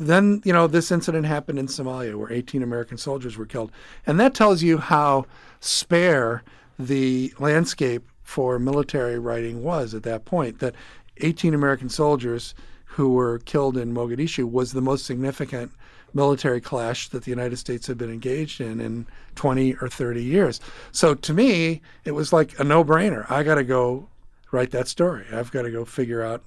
[0.00, 3.70] then you know this incident happened in Somalia where 18 American soldiers were killed,
[4.06, 5.26] and that tells you how
[5.60, 6.42] spare
[6.78, 10.58] the landscape for military writing was at that point.
[10.60, 10.74] That
[11.22, 12.54] 18 American soldiers
[12.84, 15.72] who were killed in Mogadishu was the most significant
[16.12, 19.06] military clash that the United States had been engaged in in
[19.36, 20.60] 20 or 30 years.
[20.90, 23.30] So to me, it was like a no-brainer.
[23.30, 24.08] I got to go
[24.50, 25.24] write that story.
[25.32, 26.42] I've got to go figure out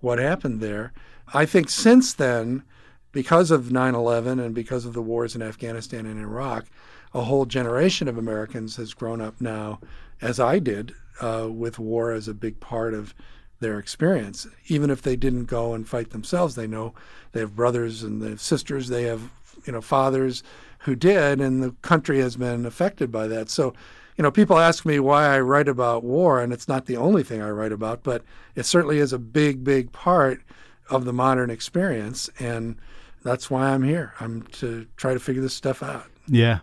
[0.00, 0.92] what happened there.
[1.34, 2.62] I think since then,
[3.12, 6.66] because of 9 11 and because of the wars in Afghanistan and Iraq,
[7.14, 9.78] a whole generation of Americans has grown up now,
[10.22, 13.14] as I did, uh, with war as a big part of
[13.62, 14.46] their experience.
[14.66, 16.92] Even if they didn't go and fight themselves, they know
[17.32, 19.30] they have brothers and they have sisters, they have
[19.64, 20.42] you know fathers
[20.80, 23.48] who did, and the country has been affected by that.
[23.48, 23.72] So,
[24.16, 27.22] you know, people ask me why I write about war, and it's not the only
[27.22, 28.24] thing I write about, but
[28.56, 30.42] it certainly is a big, big part
[30.90, 32.76] of the modern experience, and
[33.22, 34.12] that's why I'm here.
[34.18, 36.06] I'm to try to figure this stuff out.
[36.26, 36.60] Yeah.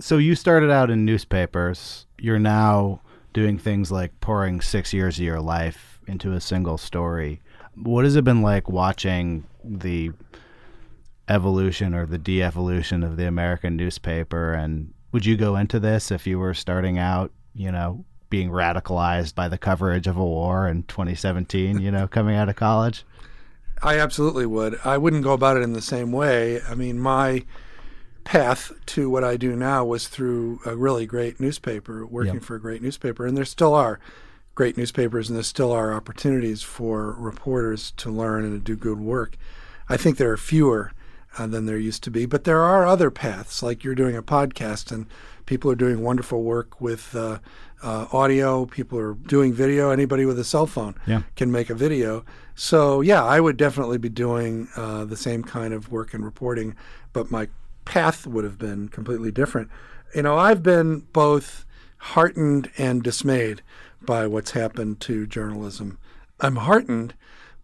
[0.00, 2.06] So you started out in newspapers.
[2.18, 3.02] You're now
[3.34, 7.40] doing things like pouring six years of your life into a single story.
[7.74, 10.12] What has it been like watching the
[11.28, 14.52] evolution or the de-evolution of the American newspaper?
[14.52, 19.34] And would you go into this if you were starting out, you know, being radicalized
[19.34, 23.04] by the coverage of a war in 2017, you know, coming out of college?
[23.82, 24.78] I absolutely would.
[24.84, 26.60] I wouldn't go about it in the same way.
[26.62, 27.44] I mean, my
[28.24, 32.42] path to what I do now was through a really great newspaper, working Yep.
[32.44, 33.98] for a great newspaper, and there still are
[34.54, 39.00] great newspapers, and there still are opportunities for reporters to learn and to do good
[39.00, 39.36] work.
[39.88, 40.92] I think there are fewer
[41.38, 44.22] uh, than there used to be, but there are other paths, like you're doing a
[44.22, 45.06] podcast, and
[45.46, 47.38] people are doing wonderful work with uh,
[47.82, 48.66] uh, audio.
[48.66, 49.90] People are doing video.
[49.90, 51.22] Anybody with a cell phone Yeah.
[51.34, 52.24] can make a video.
[52.54, 56.76] So yeah, I would definitely be doing uh, the same kind of work and reporting,
[57.12, 57.48] but my
[57.86, 59.68] path would have been completely different.
[60.14, 61.64] You know, I've been both
[61.96, 63.62] heartened and dismayed
[64.06, 65.98] by what's happened to journalism.
[66.40, 67.14] I'm heartened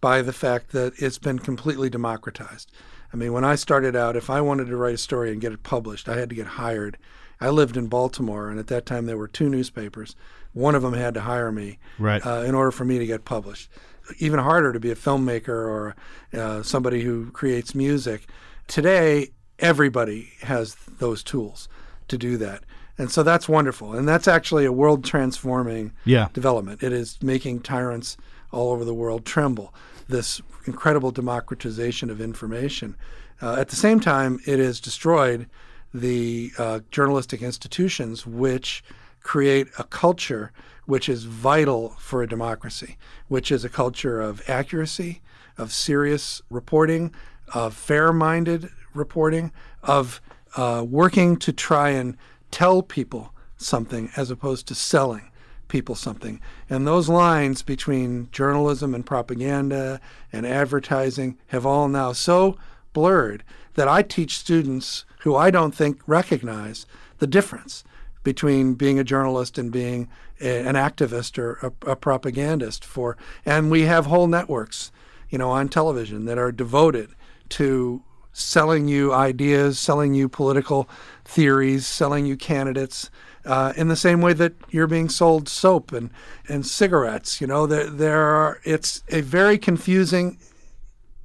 [0.00, 2.70] by the fact that it's been completely democratized.
[3.12, 5.52] I mean, when I started out, if I wanted to write a story and get
[5.52, 6.98] it published, I had to get hired.
[7.40, 10.14] I lived in Baltimore, and at that time there were two newspapers.
[10.52, 12.24] One of them had to hire me Right.
[12.24, 13.70] uh, in order for me to get published.
[14.18, 15.96] Even harder to be a filmmaker or
[16.32, 18.26] uh, somebody who creates music.
[18.66, 21.68] Today, everybody has those tools
[22.08, 22.62] to do that.
[22.98, 23.94] And so that's wonderful.
[23.94, 26.28] And that's actually a world transforming Yeah.
[26.32, 26.82] development.
[26.82, 28.16] It is making tyrants
[28.50, 29.72] all over the world tremble.
[30.08, 32.96] This incredible democratization of information.
[33.40, 35.46] Uh, at the same time, it has destroyed
[35.94, 38.82] the uh, journalistic institutions which
[39.22, 40.50] create a culture
[40.86, 42.96] which is vital for a democracy,
[43.28, 45.20] which is a culture of accuracy,
[45.58, 47.12] of serious reporting,
[47.54, 50.20] of fair minded reporting, of
[50.56, 52.16] uh, working to try and
[52.50, 55.30] tell people something as opposed to selling
[55.68, 56.40] people something.
[56.70, 60.00] And those lines between journalism and propaganda
[60.32, 62.56] and advertising have all now so
[62.92, 63.44] blurred
[63.74, 66.86] that I teach students who I don't think recognize
[67.18, 67.84] the difference
[68.22, 70.08] between being a journalist and being
[70.40, 74.90] a, an activist or a, a propagandist for and we have whole networks
[75.30, 77.10] you know, on television that are devoted
[77.50, 78.02] to
[78.38, 80.88] selling you ideas, selling you political
[81.24, 83.10] theories, selling you candidates.
[83.44, 86.10] Uh, in the same way that you're being sold soap and,
[86.48, 90.38] and cigarettes, you know, there, there are, it's a very confusing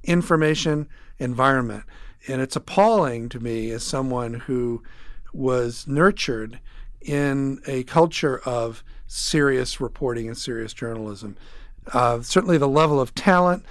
[0.04, 0.88] information
[1.18, 1.84] environment.
[2.26, 4.82] And it's appalling to me as someone who
[5.32, 6.58] was nurtured
[7.02, 11.36] in a culture of serious reporting and serious journalism.
[11.92, 13.64] Uh, certainly, the level of talent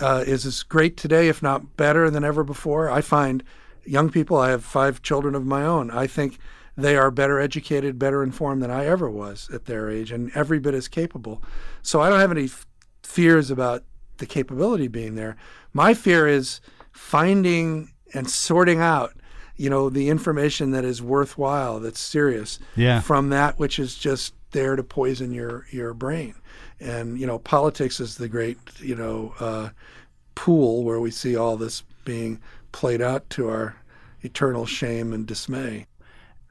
[0.00, 2.90] uh, is as great today, if not better than ever before.
[2.90, 3.42] I find
[3.84, 6.38] young people, I have five children of my own, I think
[6.76, 10.58] they are better educated, better informed than I ever was at their age, and every
[10.58, 11.42] bit as capable.
[11.82, 12.66] So I don't have any f-
[13.02, 13.82] fears about
[14.18, 15.36] the capability being there.
[15.72, 16.60] My fear is
[16.92, 19.12] finding and sorting out
[19.56, 23.00] you know the information that is worthwhile that's serious Yeah.
[23.00, 26.34] from that which is just there to poison your your brain
[26.80, 29.68] and you know politics is the great you know uh,
[30.34, 32.40] pool where we see all this being
[32.72, 33.76] played out to our
[34.22, 35.86] eternal shame and dismay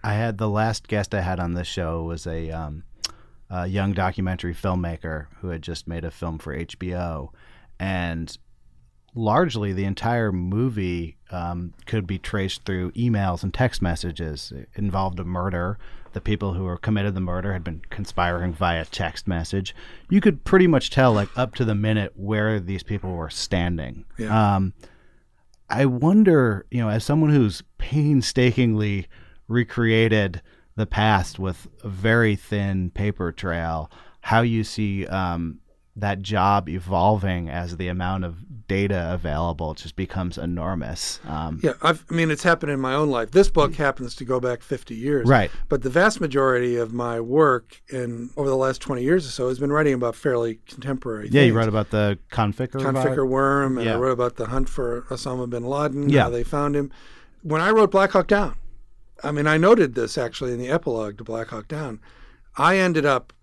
[0.03, 2.83] I had the last guest I had on this show was a, um,
[3.49, 7.29] a young documentary filmmaker who had just made a film for HBO,
[7.79, 8.37] and
[9.13, 14.53] largely the entire movie um, could be traced through emails and text messages.
[14.55, 15.77] It involved a murder.
[16.13, 19.75] The people who were committed the murder had been conspiring via text message.
[20.09, 24.05] You could pretty much tell, like up to the minute, where these people were standing.
[24.17, 24.55] Yeah.
[24.55, 24.73] Um,
[25.69, 29.07] I wonder, you know, as someone who's painstakingly
[29.47, 30.41] recreated
[30.75, 33.91] the past with a very thin paper trail,
[34.21, 35.59] how you see um,
[35.95, 41.19] that job evolving as the amount of data available just becomes enormous.
[41.27, 44.23] Um, yeah I've, i mean it's happened in my own life this book happens to
[44.25, 45.49] go back 50 years Right.
[45.69, 49.47] but the vast majority of my work in over the last 20 years or so
[49.49, 52.79] has been writing about fairly contemporary yeah, you wrote about the Conficker.
[52.79, 53.95] Conficker worm, and Yeah.
[53.95, 56.23] I wrote about the hunt for Osama bin Laden, Yeah.
[56.23, 56.91] how they found him.
[57.41, 58.55] When I wrote Black Hawk Down,
[59.23, 61.99] I mean, I noted this actually in the epilogue to Black Hawk Down.
[62.55, 63.33] I ended up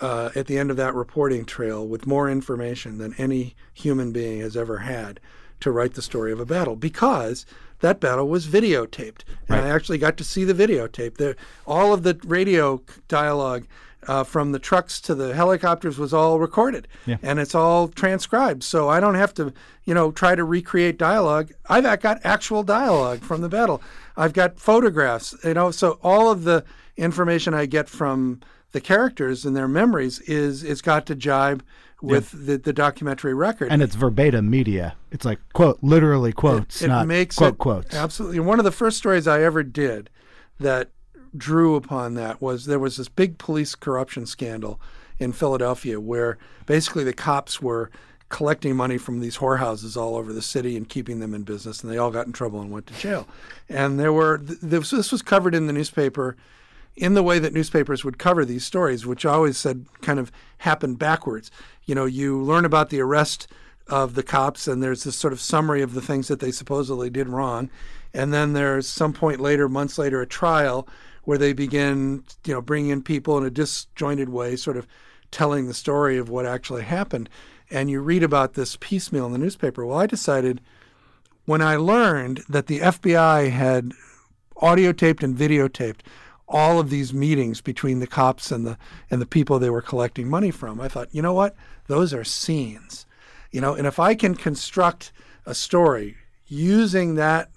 [0.00, 4.40] uh, at the end of that reporting trail with more information than any human being
[4.40, 5.20] has ever had
[5.60, 7.46] to write the story of a battle because
[7.80, 9.22] that battle was videotaped.
[9.48, 11.16] And I actually got to see the videotape.
[11.18, 11.36] The,
[11.66, 13.66] all of the radio dialogue
[14.08, 16.88] uh, from the trucks to the helicopters was all recorded
[17.22, 18.64] and it's all transcribed.
[18.64, 19.52] So I don't have to,
[19.84, 21.52] you know, try to recreate dialogue.
[21.68, 23.80] I've got actual dialogue from the battle.
[24.16, 26.64] I've got photographs, you know, so all of the
[26.96, 28.40] information I get from
[28.72, 31.62] the characters and their memories is it's got to jibe
[32.00, 33.70] with the, the documentary record.
[33.70, 34.96] and it's verbatim media.
[35.12, 37.94] It's like quote, literally quotes, it not makes quote it, quotes.
[37.94, 38.40] Absolutely.
[38.40, 40.10] One of the first stories I ever did
[40.58, 40.90] that
[41.36, 44.80] drew upon that was there was this big police corruption scandal
[45.18, 47.90] in Philadelphia where basically the cops were
[48.28, 51.92] collecting money from these whorehouses all over the city and keeping them in business, and
[51.92, 53.28] they all got in trouble and went to jail.
[53.68, 56.36] And there were this, this was covered in the newspaper
[56.96, 60.30] in the way that newspapers would cover these stories, which I always said kind of
[60.58, 61.50] happened backwards.
[61.84, 63.48] You know, you learn about the arrest
[63.88, 67.10] of the cops, and there's this sort of summary of the things that they supposedly
[67.10, 67.70] did wrong,
[68.14, 70.86] and then there's some point later, months later, a trial
[71.24, 74.86] where they begin, you know, bringing in people in a disjointed way, sort of
[75.30, 77.28] telling the story of what actually happened.
[77.70, 79.86] And you read about this piecemeal in the newspaper.
[79.86, 80.60] Well, I decided
[81.44, 83.92] when I learned that the FBI had
[84.56, 86.00] audio taped and videotaped
[86.52, 88.78] all of these meetings between the cops and the
[89.10, 90.80] and the people they were collecting money from.
[90.80, 91.56] I thought, you know what?
[91.88, 93.06] Those are scenes.
[93.50, 95.12] You know, and if I can construct
[95.44, 97.50] a story using that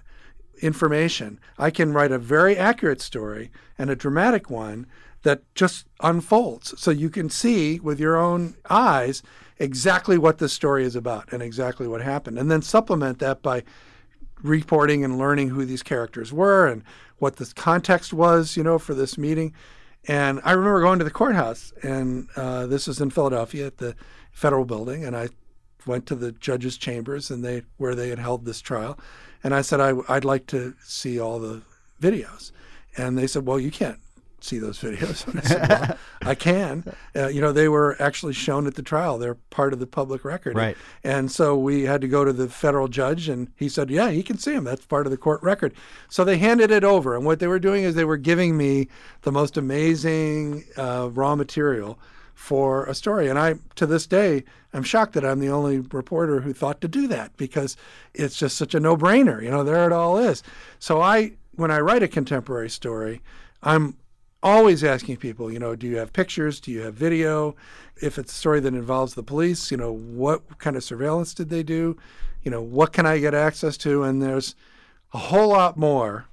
[0.61, 4.87] information, I can write a very accurate story and a dramatic one
[5.23, 6.79] that just unfolds.
[6.79, 9.23] So you can see with your own eyes
[9.57, 12.37] exactly what the story is about and exactly what happened.
[12.37, 13.63] And then supplement that by
[14.41, 16.83] reporting and learning who these characters were and
[17.17, 19.53] what the context was, you know, for this meeting.
[20.07, 23.95] And I remember going to the courthouse, and uh, this was in Philadelphia at the
[24.31, 25.29] federal building, and I
[25.85, 28.99] went to the judge's chambers and they where they had held this trial,
[29.43, 31.61] and I said I, would like to see all the
[32.01, 32.51] videos,
[32.97, 33.99] and they said, well, you can't
[34.41, 35.27] see those videos.
[35.27, 36.83] And I said, well, I can.
[37.15, 39.17] Uh, you know, they were actually shown at the trial.
[39.17, 40.57] They're part of the public record.
[40.57, 40.75] Right.
[41.01, 44.21] And so we had to go to the federal judge, and he said, yeah, he
[44.21, 44.65] can see them.
[44.65, 45.73] That's part of the court record.
[46.09, 47.15] So they handed it over.
[47.15, 48.89] And what they were doing is they were giving me
[49.21, 51.97] the most amazing uh, raw material
[52.33, 53.29] for a story.
[53.29, 56.87] And I, to this day, I'm shocked that I'm the only reporter who thought to
[56.89, 57.77] do that because
[58.13, 59.41] it's just such a no brainer.
[59.41, 60.43] You know, there it all is.
[60.79, 63.21] So I, when I write a contemporary story,
[63.63, 63.95] I'm
[64.45, 66.59] always asking people, you know, do you have pictures?
[66.59, 67.55] Do you have video?
[67.99, 71.49] If it's a story that involves the police, you know, what kind of surveillance did
[71.49, 71.97] they do?
[72.43, 74.03] You know, what can I get access to?
[74.03, 74.55] And there's
[75.13, 76.27] a whole lot more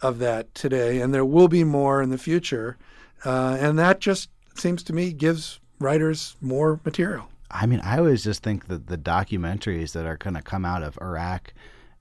[0.00, 2.78] of that today, and there will be more in the future.
[3.24, 7.28] Uh, and that just seems to me gives writers more material.
[7.50, 10.84] I mean, I always just think that the documentaries that are going to come out
[10.84, 11.52] of Iraq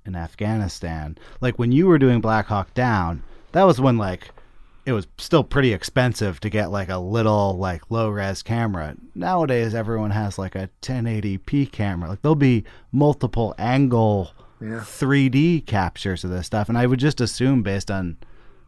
[0.05, 4.29] and Afghanistan, like when you were doing Black Hawk Down, that was when like
[4.87, 8.95] it was still pretty expensive to get like a little like low res camera.
[9.13, 12.09] Nowadays, everyone has like a 1080p camera.
[12.09, 14.31] Like there'll be multiple angle
[14.61, 14.79] Yeah.
[14.79, 18.17] 3D captures of this stuff, and I would just assume based on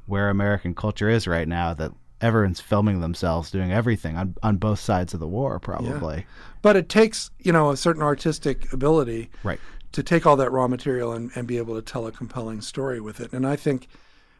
[0.08, 1.92] where American culture is right now that
[2.22, 6.26] everyone's filming themselves doing everything on on both sides of the war, probably.
[6.62, 9.60] But it takes, you know, a certain artistic ability Right.
[9.94, 13.00] to take all that raw material and, and be able to tell a compelling story
[13.00, 13.32] with it.
[13.32, 13.88] And I think,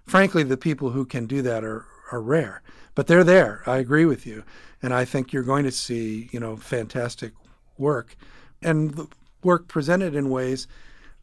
[0.10, 2.62] frankly, the people who can do that are, are rare.
[2.96, 3.64] But they're there.
[3.66, 4.44] I agree with you.
[4.82, 7.34] And I think you're going to see, you know, fantastic
[7.78, 8.16] work
[8.62, 9.08] and
[9.44, 10.68] work presented in ways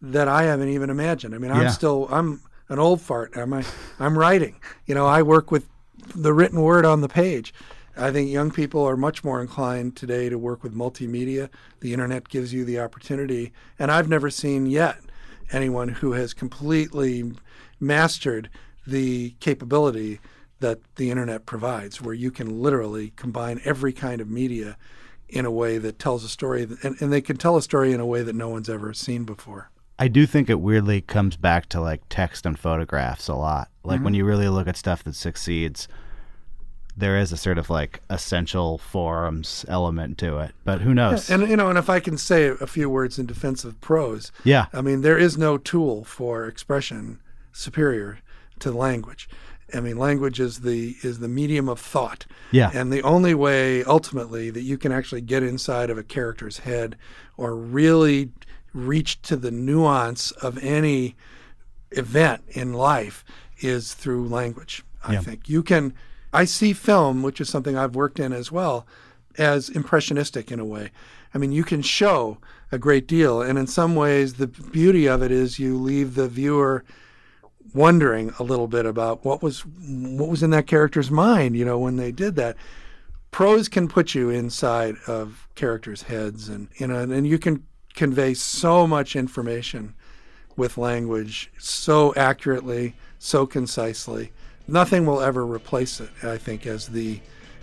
[0.00, 1.34] that I haven't even imagined.
[1.34, 3.36] I mean, I'm still, I'm an old fart.
[3.36, 3.52] I'm,
[3.98, 4.56] I'm writing.
[4.86, 5.66] You know, I work with
[6.14, 7.52] the written word on the page.
[7.96, 11.48] I think young people are much more inclined today to work with multimedia.
[11.80, 14.98] The internet gives you the opportunity, and I've never seen yet
[15.50, 17.32] anyone who has completely
[17.80, 18.50] mastered
[18.86, 20.20] the capability
[20.60, 24.76] that the internet provides, where you can literally combine every kind of media
[25.28, 27.92] in a way that tells a story, that, and, and they can tell a story
[27.92, 29.70] in a way that no one's ever seen before.
[29.98, 33.70] I do think it weirdly comes back to like text and photographs a lot.
[33.82, 34.18] Like when mm-hmm.
[34.18, 35.88] you really look at stuff that succeeds,
[36.96, 40.52] there is a sort of like essential forums element to it.
[40.64, 41.30] But who knows?
[41.30, 44.32] And you know, and if I can say a few words in defense of prose,
[44.44, 44.66] Yeah.
[44.72, 47.20] I mean, there is no tool for expression
[47.52, 48.18] superior
[48.60, 49.28] to language.
[49.74, 52.24] I mean, language is the is the medium of thought.
[52.52, 52.70] Yeah.
[52.72, 56.96] And the only way ultimately that you can actually get inside of a character's head
[57.36, 58.30] or really
[58.72, 61.16] reach to the nuance of any
[61.92, 63.24] event in life
[63.60, 64.84] is through language.
[65.02, 65.20] I Yeah.
[65.20, 65.94] think you can.
[66.32, 68.86] I see film, which is something I've worked in as well,
[69.38, 70.90] as impressionistic in a way.
[71.34, 72.38] I mean, you can show
[72.70, 76.28] a great deal, and in some ways, the beauty of it is you leave the
[76.28, 76.84] viewer
[77.74, 81.56] wondering a little bit about what was what was in that character's mind.
[81.56, 82.56] You know, when they did that.
[83.32, 87.66] Prose can put you inside of characters' heads, and you know, and, and you can
[87.94, 89.94] convey so much information
[90.56, 94.32] with language so accurately, so concisely.
[94.68, 97.20] Nothing will ever replace it, I think, as the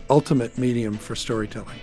[0.10, 1.80] ultimate medium for storytelling.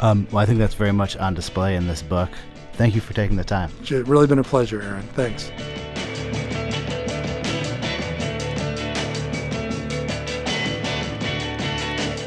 [0.00, 2.30] Um, well, I think that's very much on display in this book.
[2.74, 3.70] Thank you for taking the time.
[3.82, 5.06] It's really been a pleasure, Aaron.
[5.08, 5.50] Thanks.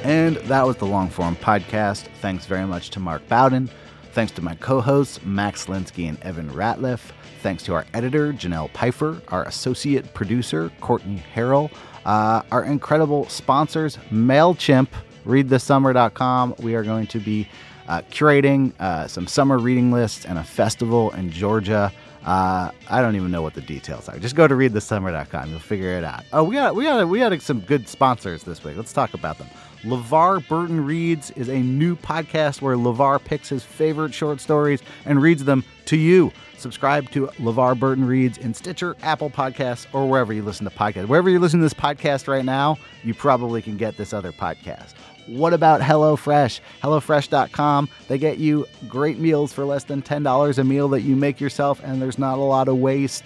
[0.04, 2.08] And that was the long form podcast.
[2.22, 3.70] Thanks very much to Mark Bowden.
[4.12, 7.12] Thanks to my co hosts, Max Linsky and Evan Ratliff.
[7.42, 11.72] Thanks to our editor, Jenelle Pifer, our associate producer, Courtney Harrell,
[12.06, 14.88] uh, our incredible sponsors, MailChimp,
[15.26, 16.56] readthissummer.com.
[16.60, 17.48] We are going to be
[17.88, 21.92] uh, curating uh, some summer reading lists and a festival in Georgia.
[22.26, 24.18] Uh, I don't even know what the details are.
[24.20, 25.50] Just go to readthissummer.com.
[25.50, 26.24] You'll figure it out.
[26.32, 28.78] Oh, we got we got we got some good sponsors this week.
[28.78, 29.48] Let's talk about them.
[29.84, 35.22] LeVar Burton Reads is a new podcast where LeVar picks his favorite short stories and
[35.22, 36.32] reads them to you.
[36.58, 41.08] Subscribe to LeVar Burton Reads in Stitcher, Apple Podcasts, or wherever you listen to podcasts.
[41.10, 44.94] Wherever you're listening to this podcast right now, you probably can get this other podcast.
[45.28, 46.62] What about HelloFresh?
[46.82, 47.90] HelloFresh.com.
[48.08, 51.82] They get you great meals for less than $10 a meal that you make yourself,
[51.84, 53.26] and there's not a lot of waste.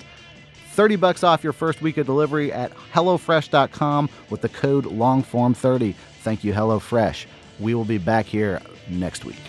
[0.71, 5.93] 30 bucks off your first week of delivery at HelloFresh.com with the code LONGFORM30.
[6.27, 7.25] Thank you, HelloFresh.
[7.57, 9.39] We will be back here next week.